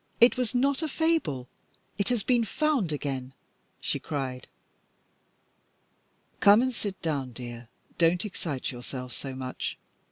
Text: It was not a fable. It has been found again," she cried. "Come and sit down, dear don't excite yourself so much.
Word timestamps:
It 0.19 0.35
was 0.35 0.55
not 0.55 0.81
a 0.81 0.87
fable. 0.87 1.47
It 1.99 2.09
has 2.09 2.23
been 2.23 2.43
found 2.43 2.91
again," 2.91 3.35
she 3.79 3.99
cried. 3.99 4.47
"Come 6.39 6.63
and 6.63 6.73
sit 6.73 6.99
down, 7.03 7.33
dear 7.33 7.69
don't 7.99 8.25
excite 8.25 8.71
yourself 8.71 9.13
so 9.13 9.35
much. 9.35 9.77